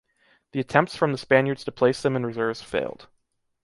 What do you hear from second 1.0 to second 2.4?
the Spaniards to place them in